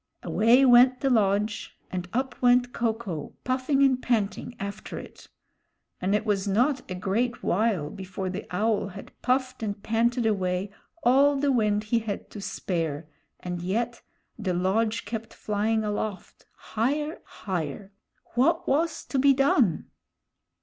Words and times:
Away 0.23 0.65
went 0.65 1.01
the 1.01 1.11
lodge, 1.11 1.77
and 1.91 2.09
up 2.11 2.41
went 2.41 2.73
Ko 2.73 2.91
ko, 2.91 3.35
puffing 3.43 3.83
and 3.83 4.01
panting, 4.01 4.55
after 4.59 4.97
it. 4.97 5.27
And 6.01 6.15
it 6.15 6.25
was 6.25 6.47
not 6.47 6.81
a 6.89 6.95
great 6.95 7.43
while 7.43 7.91
before 7.91 8.27
the 8.27 8.47
Owl 8.49 8.87
had 8.87 9.11
puffed 9.21 9.61
and 9.61 9.83
panted 9.83 10.25
away 10.25 10.71
all 11.03 11.35
the 11.35 11.51
wind 11.51 11.83
he 11.83 11.99
had 11.99 12.31
to 12.31 12.41
spare; 12.41 13.05
and 13.41 13.61
yet 13.61 14.01
the 14.39 14.55
lodge 14.55 15.05
kept 15.05 15.35
flying 15.35 15.83
aloft, 15.83 16.47
higher, 16.55 17.21
higher. 17.23 17.91
What 18.33 18.67
was 18.67 19.05
to 19.05 19.19
be 19.19 19.35
done! 19.35 19.91